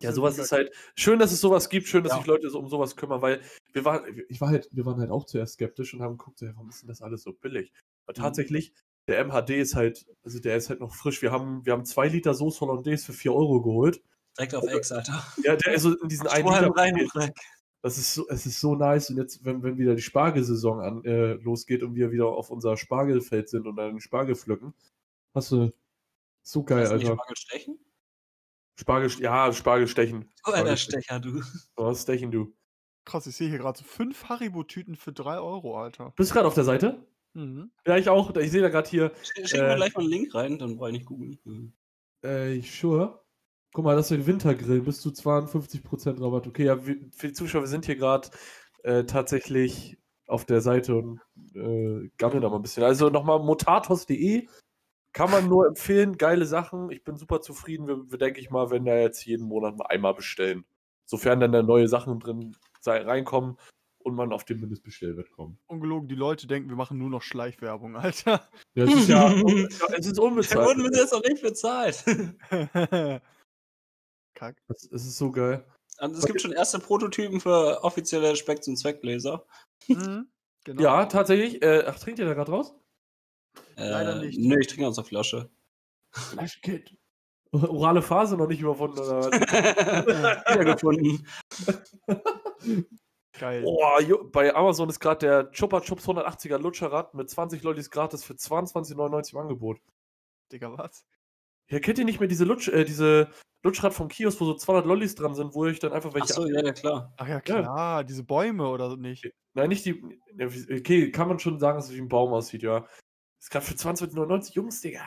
[0.00, 2.18] Ja, sowas ist halt schön, dass es sowas gibt, schön, dass Ja.
[2.18, 3.42] sich Leute so um sowas kümmern, weil
[3.74, 6.46] wir waren, ich war halt, wir waren halt auch zuerst skeptisch und haben geguckt, so,
[6.46, 7.72] ja, warum ist denn das alles so billig?
[8.06, 8.22] Aber Mhm.
[8.22, 8.72] tatsächlich,
[9.08, 11.22] der MHD ist halt, also der ist halt noch frisch.
[11.22, 14.02] Wir haben, wir haben zwei Liter Soße Hollandaise für 4 Euro geholt.
[14.36, 15.26] Direkt auf Ex, Alter.
[15.42, 16.76] Ja, der ist so in diesen einen Liter.
[16.76, 17.34] rein und weg.
[17.80, 19.08] Das ist so, es ist so nice.
[19.10, 22.76] Und jetzt, wenn, wenn wieder die Spargelsaison an, äh, losgeht und wir wieder auf unser
[22.76, 24.74] Spargelfeld sind und dann den Spargel pflücken,
[25.34, 25.72] hast du
[26.42, 27.06] so geil, Alter.
[27.06, 27.78] Spargel stechen?
[28.76, 30.30] Spargel, ja, Spargel stechen.
[30.44, 31.42] Du alter Stecher, du.
[31.76, 32.54] Oh, stechen du.
[33.04, 36.12] Krass, ich sehe hier gerade so 5 Haribo-Tüten für 3 Euro, Alter.
[36.16, 37.06] Bist du gerade auf der Seite?
[37.34, 37.70] Mhm.
[37.86, 38.34] Ja, ich auch.
[38.36, 39.68] Ich sehe da gerade hier, Schick schick Äh.
[39.68, 41.38] mir gleich mal einen Link rein, dann brauche ich nicht googeln.
[41.44, 41.72] Mhm.
[42.22, 43.22] äh, sure.
[43.72, 46.46] Guck mal, das ist der Wintergrill, bis zu 52% Rabatt.
[46.46, 48.28] Okay, ja, wir, für die Zuschauer, wir sind hier gerade
[48.82, 51.20] äh, tatsächlich auf der Seite und
[51.54, 52.82] äh, gammeln da mal ein bisschen.
[52.82, 54.48] Also nochmal motatos.de
[55.12, 56.90] kann man nur empfehlen, geile Sachen.
[56.90, 57.86] Ich bin super zufrieden.
[57.86, 60.64] Wir, wir denke ich mal, wenn da jetzt jeden Monat mal einmal bestellen.
[61.06, 63.56] Sofern dann da neue Sachen drin sei, reinkommen
[64.08, 65.58] und man auf den Mindestbestellwert kommt.
[65.66, 68.48] Ungelogen, die Leute denken, wir machen nur noch Schleichwerbung, Alter.
[68.74, 69.32] Ja, es ist ja
[69.98, 70.66] es ist Da unbezahlt.
[70.66, 72.04] wurden wir jetzt noch nicht bezahlt.
[74.34, 74.56] Kack.
[74.68, 75.64] Es es ist so geil.
[76.00, 79.44] Und es gibt schon erste Prototypen für offizielle Specks- und Zweckgläser.
[79.88, 80.28] Mhm.
[80.64, 80.82] Genau.
[80.82, 81.62] Ja, tatsächlich.
[81.62, 82.74] Äh, ach, trinkt ihr da gerade raus?
[83.76, 84.38] Leider Äh, nicht.
[84.38, 85.50] Nö, ich trinke aus der Flasche.
[86.12, 86.96] Flashkit.
[87.52, 89.32] Orale Phase noch nicht überwunden oder was?
[90.52, 91.26] Wiedergefunden.
[93.38, 93.62] Geil.
[93.62, 98.24] Boah, jo- bei Amazon ist gerade der Chupa Chups 180er Lutscherrad mit 20 Lollis gratis
[98.24, 99.80] für 22,99 im Angebot.
[100.52, 101.04] Digga, was?
[101.70, 103.28] Ja, kennt ihr nicht mehr diese, Lutsch, äh, diese
[103.62, 106.30] Lutschrad vom Kiosk, wo so 200 Lollis dran sind, wo ich dann einfach welche.
[106.30, 107.12] Achso, ja, ja, klar.
[107.16, 109.30] Ach ja, klar, diese Bäume oder nicht?
[109.54, 110.02] Nein, nicht die.
[110.36, 112.86] ja, Okay, kann man schon sagen, dass es wie ein Baum aussieht, ja.
[113.40, 115.02] Ist gerade für 22,99 Jungs, Digga.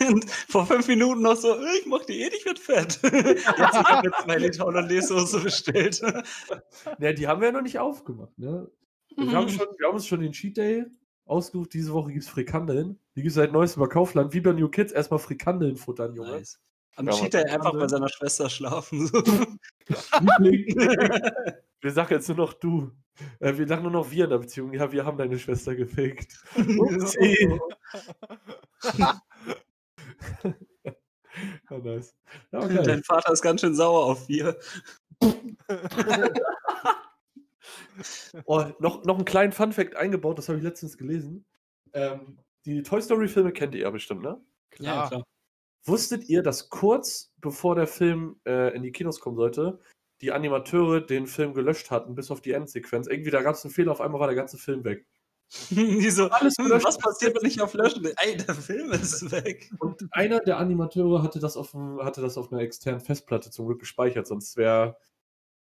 [0.00, 3.00] Und vor fünf Minuten noch so, ich mach die eh nicht mit Fett.
[3.02, 6.02] Jetzt ich hab mir zwei Liter Hollandaise-Soße bestellt.
[6.98, 8.70] Ja, die haben wir ja noch nicht aufgemacht, ne?
[9.16, 10.86] Wir haben, schon, wir haben uns schon den Cheat Day
[11.24, 11.74] ausgesucht.
[11.74, 12.98] Diese Woche gibt es Frikandeln.
[13.16, 14.32] Die gibt es seit neuestem bei Kaufland.
[14.32, 16.32] Wie bei New Kids erstmal Frikandeln futtern, Junge.
[16.32, 16.60] Nice.
[16.96, 19.06] Am Ja, Cheat Day einfach bei seiner Schwester schlafen.
[19.06, 19.22] So.
[21.82, 22.92] Wir sagen jetzt nur noch du.
[23.38, 24.72] Äh, wir sagen nur noch wir in der Beziehung.
[24.72, 26.38] Ja, wir haben deine Schwester gefickt.
[26.56, 27.58] Upsi.
[31.70, 32.14] ja, nice.
[32.52, 32.82] Ja, okay.
[32.82, 34.58] Dein Vater ist ganz schön sauer auf wir.
[38.46, 41.44] Oh, noch, noch einen kleinen Fun-Fact eingebaut, das habe ich letztens gelesen.
[41.92, 44.40] Ähm, die Toy Story-Filme kennt ihr ja bestimmt, ne?
[44.78, 45.24] Ja, klar.
[45.84, 49.80] Wusstet ihr, dass kurz bevor der Film äh, in die Kinos kommen sollte,
[50.20, 53.06] die Animateure den Film gelöscht hatten, bis auf die Endsequenz?
[53.06, 55.06] Irgendwie, da gab es einen Fehler, auf einmal war der ganze Film weg.
[55.70, 56.86] Die so, Alles hm, gelöscht.
[56.86, 58.04] was passiert, wenn ich auf Löschen?
[58.04, 59.70] Ey, der Film ist weg.
[59.80, 63.80] Und einer der Animateure hatte das auf, hatte das auf einer externen Festplatte zum Glück
[63.80, 64.96] gespeichert, sonst wäre.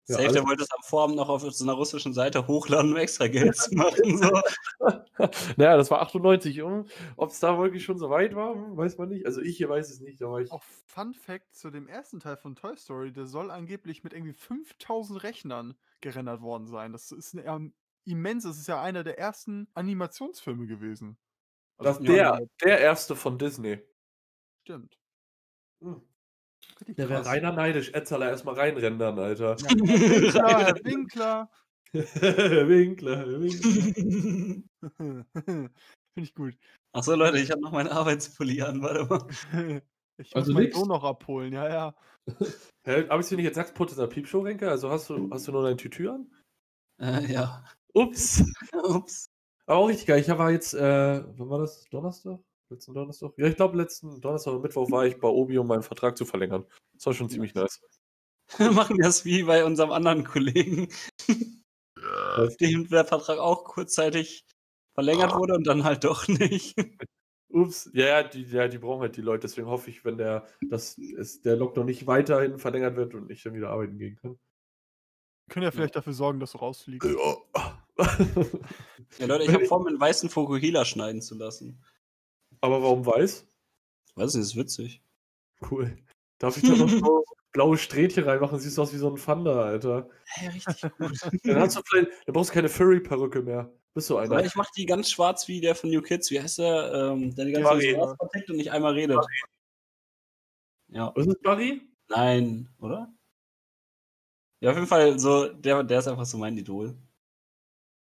[0.07, 2.97] Ja, Safe, der wollte es am Vorabend noch auf so einer russischen Seite hochladen, um
[2.99, 4.19] extra Geld zu machen.
[4.19, 4.43] So.
[5.57, 6.63] naja, das war 98.
[6.63, 9.25] Ob es da wirklich schon so weit war, weiß man nicht.
[9.25, 10.21] Also ich hier weiß es nicht.
[10.21, 10.53] War ich.
[10.53, 14.35] Auch Fun Fact zu dem ersten Teil von Toy Story, der soll angeblich mit irgendwie
[14.35, 16.93] 5000 Rechnern gerendert worden sein.
[16.93, 17.73] Das ist ein,
[18.05, 21.17] immens, das ist ja einer der ersten Animationsfilme gewesen.
[21.79, 23.81] Das, Also, der, ja, der erste von Disney.
[24.67, 24.99] Stimmt.
[25.83, 26.01] Hm.
[26.87, 27.91] Der wäre reiner neidisch.
[27.93, 29.57] Etzler erstmal reinrendern, Alter.
[29.59, 31.51] Ja, Winkler, Herr Winkler.
[32.69, 34.63] Winkler, Winkler.
[34.97, 35.71] Finde
[36.17, 36.57] ich gut.
[36.93, 39.83] Achso, Leute, ich habe noch meinen Arbeitspulli an, warte mal.
[40.17, 40.73] Ich Also muss meinen?
[40.73, 41.95] Sohn noch abholen, ja, ja.
[42.85, 44.71] Hä, Hab ich dir nicht jetzt Sachsput in der Piepshow, Renke?
[44.71, 46.33] Also hast du, hast du nur dein Tütü an?
[47.01, 47.65] Äh, ja.
[47.95, 48.45] Ups.
[48.85, 49.27] Ups.
[49.67, 50.21] Aber auch richtig geil.
[50.21, 51.85] Ich war jetzt, äh, wann war das?
[51.91, 52.41] Donnerstag?
[52.71, 53.33] Letzten Donnerstag?
[53.37, 56.25] Ja, ich glaube, letzten Donnerstag und Mittwoch war ich bei Obi, um meinen Vertrag zu
[56.25, 56.67] verlängern.
[56.95, 57.81] Das war schon ziemlich nice.
[58.59, 60.89] Machen wir es wie bei unserem anderen Kollegen,
[62.37, 62.57] Was?
[62.57, 64.45] dem der Vertrag auch kurzzeitig
[64.95, 66.75] verlängert wurde und dann halt doch nicht.
[67.49, 67.89] Ups.
[67.95, 69.43] Ja, ja, die, ja, die brauchen halt die Leute.
[69.43, 73.45] Deswegen hoffe ich, wenn der, dass es, der Lockdown nicht weiterhin verlängert wird und ich
[73.45, 74.33] dann wieder arbeiten gehen kann.
[75.47, 77.09] Wir können ja vielleicht dafür sorgen, dass du rausfliegst.
[77.09, 77.37] Ja,
[79.19, 81.83] Leute, ich habe vor, mir einen weißen Fokuhila schneiden zu lassen.
[82.61, 83.47] Aber warum weiß?
[84.17, 85.03] Weiß nicht, das ist witzig.
[85.71, 85.97] Cool.
[86.39, 88.59] Darf ich da noch so blaue Strähnchen reinmachen?
[88.59, 90.09] Siehst du aus wie so ein Thunder, Alter.
[90.41, 91.21] Ja, richtig gut.
[91.45, 93.73] Dann, hast du vielleicht, dann brauchst du keine Furry-Perücke mehr.
[93.95, 94.31] Bist du einer?
[94.31, 96.31] Weil ich mache die ganz schwarz wie der von New Kids.
[96.31, 96.93] Wie heißt der?
[97.13, 97.95] Ähm, der die ganze Barry.
[97.95, 99.25] Zeit so vertickt und nicht einmal redet.
[100.89, 101.13] Ja.
[101.15, 101.81] Was ist Barry?
[102.09, 103.13] Nein, oder?
[104.61, 106.97] Ja, auf jeden Fall so, der, der ist einfach so mein Idol.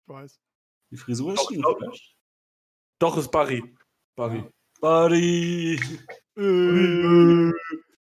[0.10, 0.41] Ich weiß.
[0.89, 1.80] Die Frisur ist Doch, schon doch.
[2.98, 3.63] Doch, ist Barry.
[4.15, 4.43] Barry.
[4.82, 5.80] Buddy!
[6.36, 7.52] Äh,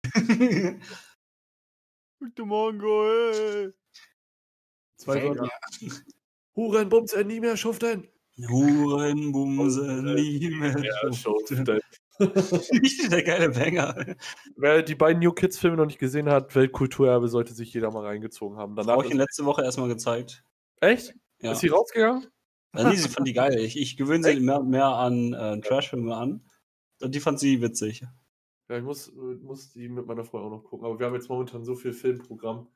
[2.19, 3.71] Guten Morgen, ey.
[4.97, 5.49] Zwei Wörter.
[6.55, 8.07] Huren, Bums, er nie mehr schuften.
[8.39, 11.13] Hurenbumse, nie mehr.
[11.13, 11.79] Schuften.
[12.19, 14.15] Richtig der geile Banger.
[14.55, 18.05] Wer die beiden New Kids Filme noch nicht gesehen hat, Weltkulturerbe sollte sich jeder mal
[18.05, 18.75] reingezogen haben.
[18.75, 20.43] Danach Habe ich ihn letzte Woche erstmal gezeigt.
[20.81, 21.13] echt?
[21.41, 21.51] Ja.
[21.53, 22.27] Ist sie rausgegangen?
[22.71, 23.57] Also, nee, sie fand die geil.
[23.59, 26.45] Ich, ich gewöhne sie mehr mehr an äh, Trashfilme an.
[27.01, 28.03] Und die fand sie witzig.
[28.69, 30.85] Ja, ich muss, muss die mit meiner Frau auch noch gucken.
[30.85, 32.67] Aber wir haben jetzt momentan so viel Filmprogramm.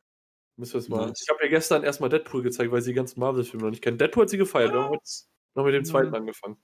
[0.56, 1.08] Müssen wir es mal.
[1.08, 1.22] Nice.
[1.24, 4.00] Ich habe ihr gestern erstmal Deadpool gezeigt, weil sie die ganzen Marvel-Filme noch nicht kennt.
[4.00, 4.74] Deadpool hat sie gefeiert.
[4.74, 6.58] Wir haben jetzt noch mit dem zweiten angefangen.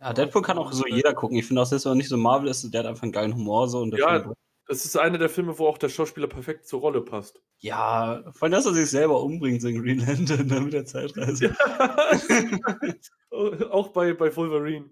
[0.00, 1.38] Ja, Deadpool kann auch so jeder gucken.
[1.38, 3.68] Ich finde auch, wenn er nicht so Marvel ist, der hat einfach einen geilen Humor.
[3.68, 4.32] So, und der Ja,
[4.68, 7.40] Das ist einer der Filme, wo auch der Schauspieler perfekt zur Rolle passt.
[7.58, 10.86] ja, vor allem, dass er sich selber umbringt, so in Green Lantern ne, mit der
[10.86, 11.54] Zeitreise.
[13.70, 14.90] auch bei, bei Wolverine.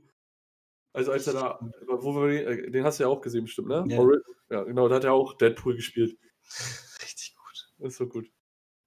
[0.93, 1.59] Also als er da,
[1.89, 3.85] bei Wolverine, äh, den hast du ja auch gesehen bestimmt, ne?
[3.89, 4.01] Ja.
[4.51, 6.17] Ja, genau, da hat er auch Deadpool gespielt.
[7.03, 7.73] Richtig gut.
[7.79, 8.31] Das ist so gut.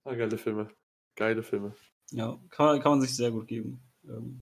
[0.03, 0.69] Ah, geile Filme.
[1.15, 1.75] Geile Filme.
[2.11, 3.81] Ja, kann man, kann man sich sehr gut geben.
[4.07, 4.39] Ähm,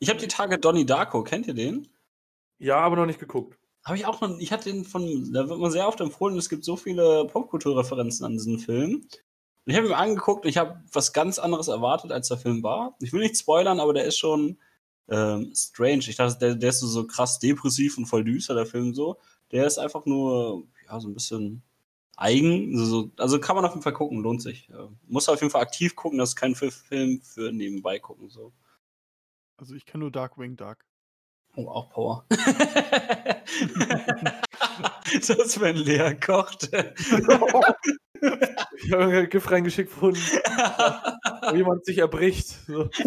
[0.00, 1.88] ich habe die Tage Donnie Darko, kennt ihr den?
[2.58, 3.59] Ja, aber noch nicht geguckt.
[3.84, 6.48] Habe ich auch noch, ich hatte den von, da wird man sehr oft empfohlen, es
[6.48, 9.06] gibt so viele Popkulturreferenzen an diesen Film.
[9.66, 12.62] Und ich habe ihn angeguckt und ich habe was ganz anderes erwartet, als der Film
[12.62, 12.96] war.
[13.00, 14.58] Ich will nicht spoilern, aber der ist schon
[15.08, 16.04] ähm, strange.
[16.08, 19.18] Ich dachte, der, der ist so, so krass depressiv und voll düster, der Film so.
[19.50, 21.62] Der ist einfach nur, ja, so ein bisschen
[22.16, 22.76] eigen.
[22.76, 24.68] So, so, also kann man auf jeden Fall gucken, lohnt sich.
[24.68, 24.88] Ja.
[25.08, 28.28] Muss auf jeden Fall aktiv gucken, das ist kein Fi- Film für nebenbei gucken.
[28.28, 28.52] So.
[29.56, 30.84] Also ich kann nur Darkwing Duck.
[31.56, 32.24] Oh, auch Power.
[35.26, 36.70] das, wenn Lea kocht.
[38.82, 42.48] Ich habe ein Gift reingeschickt, wo, wo jemand sich erbricht.
[42.66, 42.88] So.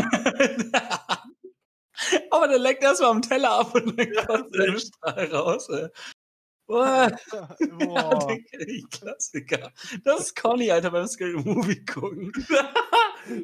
[2.32, 5.70] Aber der leckt erstmal am Teller ab und dann kommt der Strahl raus.
[5.70, 5.88] Ey.
[6.66, 7.12] Boah,
[7.78, 8.38] Boah.
[8.52, 9.72] ich, Klassiker.
[10.04, 12.32] Das ist Conny, Alter, beim Scary Movie gucken.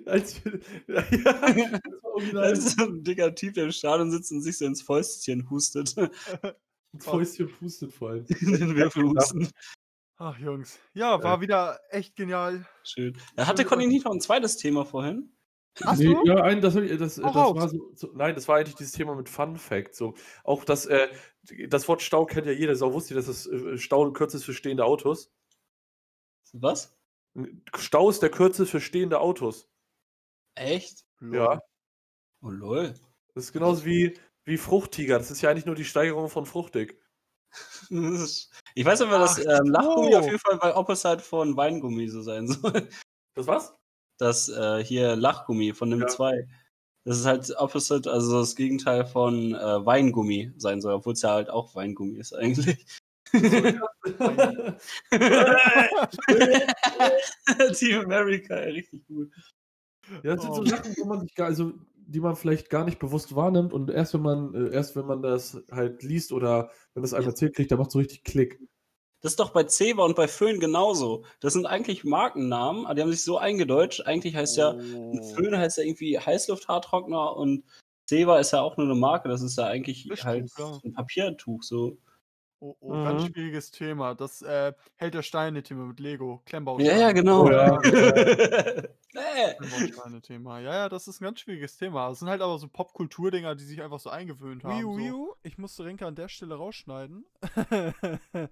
[0.06, 0.42] Als,
[0.88, 1.04] ja,
[2.34, 5.50] das ist so ein dicker Typ, der im Stadion sitzt und sich so ins Fäustchen
[5.50, 5.96] hustet.
[6.92, 8.26] Ein Fäustchen pustet vor allem.
[8.42, 9.48] In den Würfelhusten.
[10.18, 10.80] Ach, Jungs.
[10.94, 12.65] Ja, war wieder echt genial.
[12.84, 13.15] Schön.
[13.36, 15.32] Da hatte Conny nicht noch ein zweites Thema vorhin.
[15.84, 16.26] Hast Nee, du?
[16.26, 19.30] Ja, ein, das, das, das, war so, so, nein, das war eigentlich dieses Thema mit
[19.30, 19.96] Fun Fact.
[19.96, 20.15] So.
[20.44, 21.10] Auch das, äh,
[21.68, 22.76] das Wort Stau kennt ja jeder.
[22.76, 25.32] Sau wusste, dass das äh, Stau Kürzel ist für stehende Autos.
[26.54, 26.99] Was?
[27.78, 29.70] Stau ist der Kürzel für stehende Autos.
[30.56, 31.06] Echt?
[31.22, 31.62] Ja.
[32.42, 32.94] Oh lol.
[33.34, 35.18] Das ist genauso wie, wie Fruchttiger.
[35.18, 37.00] Das ist ja eigentlich nur die Steigerung von fruchtig.
[37.89, 40.20] Ich weiß aber, dass ähm, Lachgummi so.
[40.20, 42.88] auf jeden Fall bei Opposite von Weingummi so sein soll.
[43.36, 43.76] Das was?
[44.18, 46.08] Das äh, hier Lachgummi von dem Ja.
[46.08, 46.46] 2.
[47.06, 51.32] Das ist halt Opposite, also das Gegenteil von äh, Weingummi sein soll, obwohl es ja
[51.32, 52.86] halt auch Weingummi ist eigentlich.
[57.74, 59.32] Team America, richtig gut.
[60.24, 60.65] Ja, das sind so Oh.
[60.65, 64.13] Sachen, wo man sich gar, also die man vielleicht gar nicht bewusst wahrnimmt und erst
[64.15, 67.30] wenn man, äh, erst wenn man das halt liest oder wenn das einem Ja.
[67.30, 68.60] erzählt kriegt, da macht so richtig Klick.
[69.22, 71.26] Das ist doch bei Ceva und bei Föhn genauso.
[71.41, 74.02] Das sind eigentlich Markennamen, aber die haben sich so eingedeutscht.
[74.08, 75.34] Eigentlich heißt ja, Oh.
[75.36, 77.63] Föhn heißt ja irgendwie Heißlufthaartrockner und
[78.10, 79.28] Ceva ist ja auch nur eine Marke.
[79.30, 80.80] Das ist ja eigentlich Wischtuch, halt ja.
[80.84, 81.98] ein Papiertuch so.
[82.62, 83.28] Oh, oh, ganz Mhm.
[83.28, 84.15] schwieriges Thema.
[84.15, 86.41] Das äh, Held der Steine-Thema mit Lego.
[86.45, 86.91] Klemmbausteine.
[86.91, 87.45] Ja, ja, genau.
[87.45, 87.80] Oh, ja.
[89.15, 89.56] Äh.
[89.56, 90.60] Klemmbausteine-Thema.
[90.60, 92.10] Ja, ja, das ist ein ganz schwieriges Thema.
[92.10, 94.78] Das sind halt aber so Popkulturdinger, die sich einfach so eingewöhnt haben.
[94.82, 95.00] Wiu, so.
[95.00, 97.26] wiu, ich musste Renke an der Stelle rausschneiden.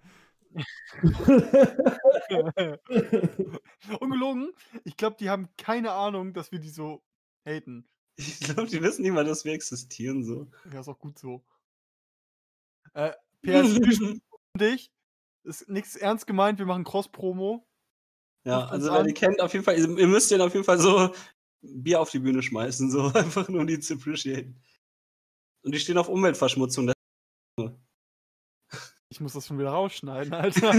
[4.00, 4.52] Ungelogen,
[4.84, 7.02] ich glaube, die haben keine Ahnung, dass wir die so
[7.46, 7.88] haten.
[8.16, 10.48] Ich glaube, die wissen nicht mal, dass wir existieren so.
[10.74, 11.44] Ja, ist auch gut so.
[12.94, 13.12] Äh,
[13.46, 13.80] PS
[14.60, 14.92] dich.
[15.44, 17.66] Ist nichts ernst gemeint, wir machen Cross-Promo.
[18.46, 21.14] Ja, also wer die kennt, auf jeden Fall, ihr müsst den auf jeden Fall so
[21.62, 24.60] Bier auf die Bühne schmeißen, so einfach nur um die zu appreciaten.
[25.64, 26.92] Und die stehen auf Umweltverschmutzung.
[29.10, 30.72] Ich muss das schon wieder rausschneiden, Alter.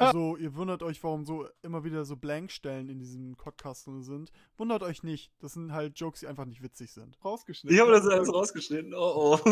[0.00, 4.30] Also, ihr wundert euch, warum so immer wieder so Blankstellen in diesem Podcast sind.
[4.56, 5.32] Wundert euch nicht.
[5.38, 7.16] Das sind halt Jokes, die einfach nicht witzig sind.
[7.24, 7.74] Rausgeschnitten.
[7.74, 8.92] Ich habe das alles rausgeschnitten.
[8.94, 9.50] Oh oh.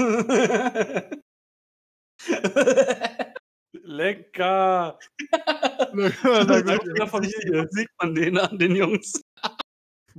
[3.72, 4.98] Lecker!
[5.92, 6.88] Na Halt gut.
[6.88, 7.68] in der Familie.
[7.70, 9.20] Sieht man den an den Jungs.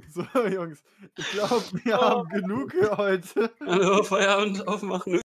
[0.09, 0.81] So, Jungs.
[1.17, 3.53] Ich glaube, wir haben genug für heute.
[3.59, 5.21] Hallo, Feierabend aufmachen.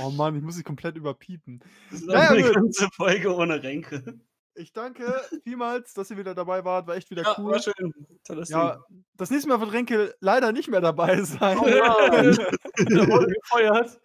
[0.00, 1.60] Oh Mann, ich muss sie komplett überpiepen.
[1.90, 4.20] Das ist Naja, eine ganze Folge ohne Ränke.
[4.54, 6.86] Ich danke vielmals, dass ihr wieder dabei wart.
[6.86, 7.52] War echt wieder Ja, cool.
[7.52, 7.94] war schön.
[8.24, 8.84] Tolles Ja,
[9.16, 11.58] das nächste Mal wird Renke leider nicht mehr dabei sein.
[11.58, 11.64] Oh.
[11.66, 14.00] Da wurde gefeuert.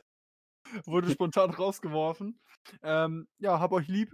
[0.85, 2.39] Wurde spontan rausgeworfen.
[2.83, 4.13] Ähm, ja, hab euch lieb.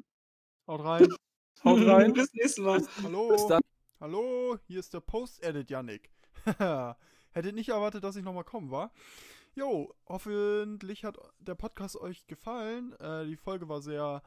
[0.67, 1.03] Haut rein.
[1.03, 1.15] Ding.
[1.63, 2.13] Haut rein.
[2.13, 2.81] Bis nächstes Mal.
[3.03, 3.29] Hallo.
[3.29, 3.61] Bis dann.
[3.99, 6.11] Hallo, hier ist der Post-Edit Yannick.
[7.31, 8.91] Hättet nicht erwartet, dass ich nochmal kommen war.
[9.55, 12.93] Jo, hoffentlich hat der Podcast euch gefallen.
[12.99, 14.21] Äh, die Folge war sehr,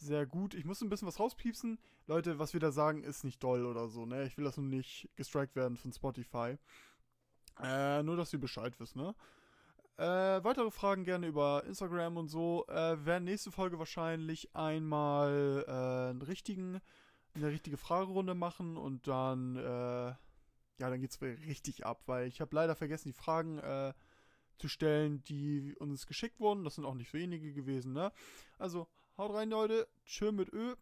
[0.00, 0.54] sehr gut.
[0.54, 1.78] Ich muss ein bisschen was rauspiepsen.
[2.06, 4.24] Leute, was wir da sagen, ist nicht doll oder so, ne?
[4.24, 6.56] Ich will das nur nicht gestrikt werden von Spotify.
[7.62, 9.14] Äh, nur, dass ihr Bescheid wisst, ne?
[9.98, 12.66] Äh, weitere Fragen gerne über Instagram und so.
[12.68, 16.80] Äh, werden nächste Folge wahrscheinlich einmal äh, einen richtigen,
[17.34, 20.16] eine richtige Fragerunde machen und dann, äh, ja,
[20.78, 23.92] dann geht's richtig ab, weil ich habe leider vergessen, die Fragen äh,
[24.56, 26.64] zu stellen, die uns geschickt wurden.
[26.64, 28.10] Das sind auch nicht so wenige gewesen, ne?
[28.58, 28.88] Also,
[29.20, 29.86] haut rein, Leute.
[30.06, 30.74] Tschö mit Ö.